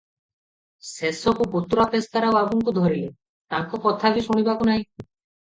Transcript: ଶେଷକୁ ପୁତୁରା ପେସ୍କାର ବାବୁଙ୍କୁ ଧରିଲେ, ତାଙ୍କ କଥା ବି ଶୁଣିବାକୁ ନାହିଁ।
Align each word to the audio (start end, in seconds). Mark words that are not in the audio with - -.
ଶେଷକୁ 0.91 1.47
ପୁତୁରା 1.55 1.85
ପେସ୍କାର 1.91 2.31
ବାବୁଙ୍କୁ 2.37 2.75
ଧରିଲେ, 2.79 3.13
ତାଙ୍କ 3.57 3.83
କଥା 3.87 4.13
ବି 4.19 4.27
ଶୁଣିବାକୁ 4.31 4.71
ନାହିଁ। 4.73 4.89